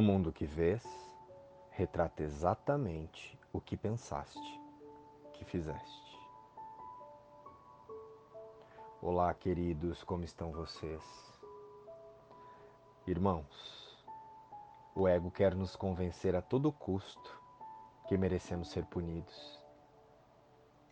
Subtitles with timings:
[0.00, 0.82] O mundo que vês
[1.72, 4.58] retrata exatamente o que pensaste,
[5.34, 6.18] que fizeste.
[9.02, 11.02] Olá, queridos, como estão vocês?
[13.06, 14.02] Irmãos,
[14.94, 17.38] o ego quer nos convencer a todo custo
[18.08, 19.62] que merecemos ser punidos.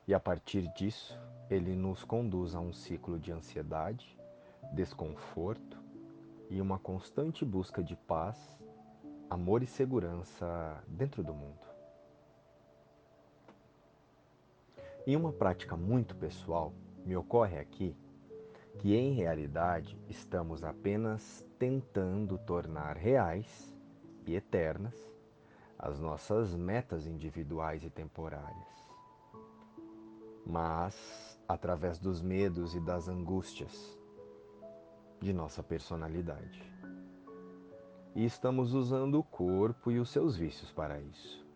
[0.06, 4.20] E a partir disso, ele nos conduz a um ciclo de ansiedade,
[4.74, 5.78] desconforto
[6.50, 8.58] e uma constante busca de paz,
[9.30, 11.66] amor e segurança dentro do mundo.
[15.06, 16.72] Em uma prática muito pessoal,
[17.04, 17.96] me ocorre aqui
[18.78, 23.74] que em realidade estamos apenas tentando tornar reais
[24.26, 24.94] e eternas
[25.78, 28.68] as nossas metas individuais e temporárias.
[30.44, 33.98] Mas através dos medos e das angústias
[35.20, 36.62] de nossa personalidade.
[38.18, 41.46] E estamos usando o corpo e os seus vícios para isso.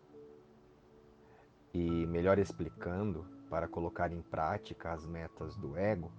[1.75, 6.13] E melhor explicando, para colocar em prática as metas do ego,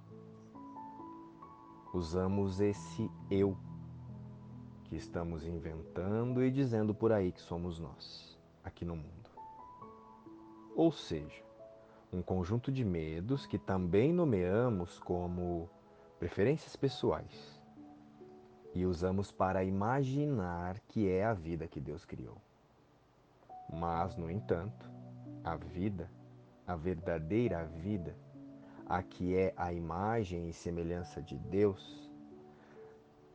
[1.94, 3.58] usamos esse eu
[4.84, 9.30] que estamos inventando e dizendo por aí que somos nós, aqui no mundo.
[10.76, 11.42] Ou seja,
[12.12, 15.70] um conjunto de medos que também nomeamos como
[16.20, 17.63] preferências pessoais
[18.74, 22.38] e usamos para imaginar que é a vida que Deus criou.
[23.72, 24.90] Mas, no entanto,
[25.44, 26.10] a vida,
[26.66, 28.16] a verdadeira vida,
[28.86, 32.10] a que é a imagem e semelhança de Deus,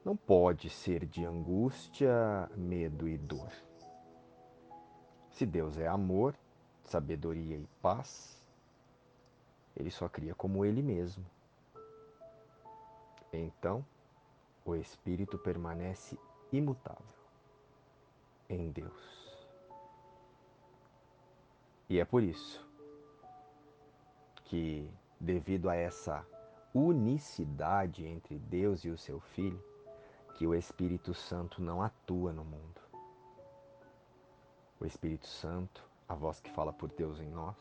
[0.05, 3.53] não pode ser de angústia, medo e dor.
[5.31, 6.35] Se Deus é amor,
[6.85, 8.43] sabedoria e paz,
[9.77, 11.25] Ele só cria como Ele mesmo.
[13.33, 13.85] Então,
[14.71, 16.19] o Espírito permanece
[16.53, 17.03] imutável
[18.49, 19.47] em Deus.
[21.89, 22.67] E é por isso
[24.45, 26.27] que, devido a essa
[26.75, 29.63] unicidade entre Deus e o seu Filho,
[30.35, 32.81] que o Espírito Santo não atua no mundo.
[34.79, 37.57] O Espírito Santo, a voz que fala por Deus em nós,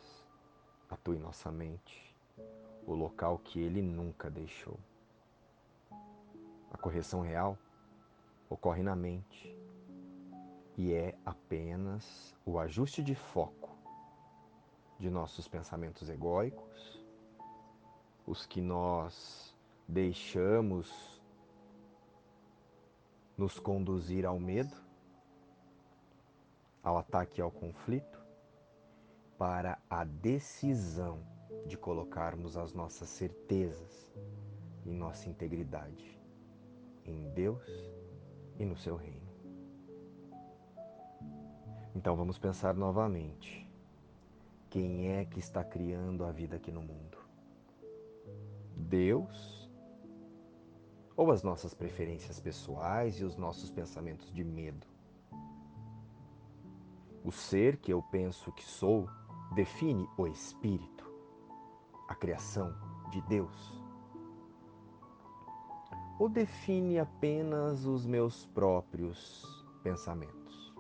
[0.90, 2.14] atua em nossa mente,
[2.86, 4.78] o local que ele nunca deixou.
[6.72, 7.58] A correção real
[8.50, 9.56] ocorre na mente
[10.78, 13.76] e é apenas o ajuste de foco
[15.00, 17.04] de nossos pensamentos egóicos,
[18.26, 19.56] os que nós
[19.88, 21.22] deixamos
[23.38, 24.76] nos conduzir ao medo,
[26.84, 28.26] ao ataque ao conflito,
[29.38, 31.22] para a decisão
[31.68, 34.12] de colocarmos as nossas certezas
[34.86, 36.20] em nossa integridade,
[37.08, 37.64] em Deus
[38.60, 39.28] e no seu reino.
[41.96, 43.68] Então vamos pensar novamente.
[44.70, 47.18] Quem é que está criando a vida aqui no mundo?
[48.76, 49.58] Deus
[51.16, 54.86] ou as nossas preferências pessoais e os nossos pensamentos de medo.
[57.24, 59.10] O ser que eu penso que sou
[59.56, 61.12] define o espírito,
[62.08, 62.74] a criação
[63.10, 63.77] de Deus.
[66.20, 69.46] Ou define apenas os meus próprios
[69.84, 70.74] pensamentos?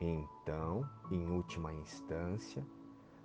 [0.00, 2.62] Então, em última instância,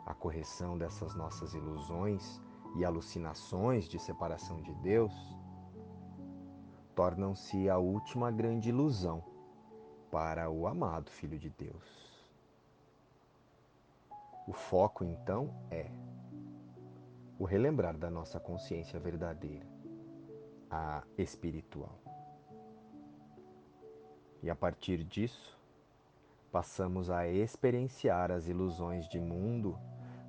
[0.05, 2.41] a correção dessas nossas ilusões
[2.77, 5.13] e alucinações de separação de Deus
[6.95, 9.23] tornam-se a última grande ilusão
[10.09, 12.05] para o amado Filho de Deus.
[14.47, 15.89] O foco então é
[17.37, 19.67] o relembrar da nossa consciência verdadeira,
[20.77, 21.97] a espiritual.
[24.43, 25.57] E a partir disso,
[26.51, 29.79] passamos a experienciar as ilusões de mundo,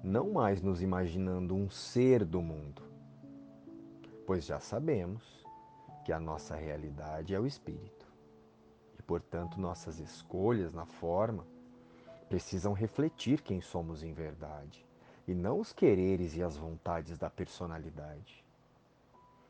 [0.04, 2.80] não mais nos imaginando um ser do mundo,
[4.24, 5.44] pois já sabemos
[6.04, 8.06] que a nossa realidade é o espírito.
[8.96, 11.44] E, portanto, nossas escolhas na forma
[12.28, 14.86] precisam refletir quem somos em verdade,
[15.26, 18.45] e não os quereres e as vontades da personalidade.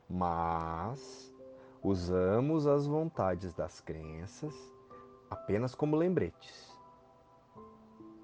[0.08, 1.35] Mas
[1.82, 4.55] usamos as vontades das crenças
[5.29, 6.76] apenas como lembretes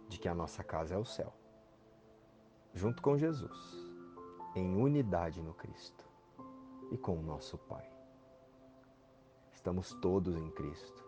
[0.08, 1.32] de que a nossa casa é o céu,
[2.74, 3.58] junto com Jesus,
[4.54, 6.04] em unidade no Cristo
[6.90, 7.88] e com o nosso Pai.
[9.52, 11.04] Estamos todos em Cristo,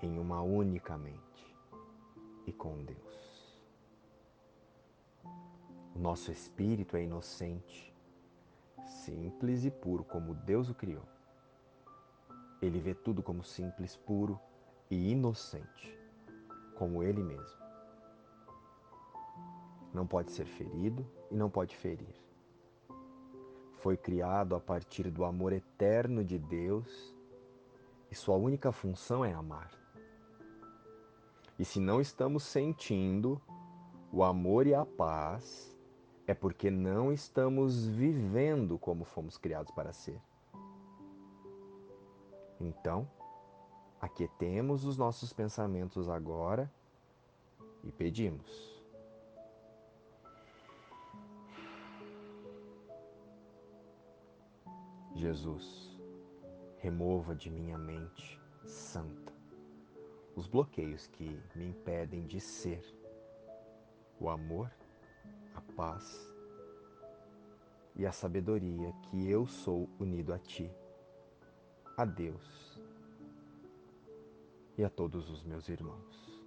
[0.00, 1.56] em uma única mente
[2.46, 3.60] e com Deus.
[5.94, 7.89] O nosso espírito é inocente,
[8.86, 11.06] simples e puro como Deus o criou.
[12.60, 14.38] Ele vê tudo como simples, puro
[14.90, 15.98] e inocente,
[16.76, 17.60] como ele mesmo.
[19.92, 22.14] Não pode ser ferido e não pode ferir.
[23.78, 27.16] Foi criado a partir do amor eterno de Deus
[28.10, 29.70] e sua única função é amar.
[31.58, 33.40] E se não estamos sentindo
[34.12, 35.76] o amor e a paz,
[36.30, 40.22] é porque não estamos vivendo como fomos criados para ser.
[42.60, 43.10] Então,
[44.00, 46.70] aquietemos os nossos pensamentos agora
[47.82, 48.80] e pedimos.
[55.16, 55.98] Jesus,
[56.78, 59.32] remova de minha mente santa
[60.36, 62.84] os bloqueios que me impedem de ser
[64.20, 64.70] o amor,
[65.54, 66.30] a paz
[67.96, 70.70] e a sabedoria que eu sou unido a Ti,
[71.96, 72.80] a Deus
[74.78, 76.42] e a todos os meus irmãos.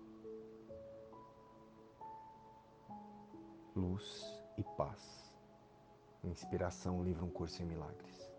[3.76, 5.32] Luz e paz.
[6.24, 8.32] Inspiração, livro Um Curso em Milagres.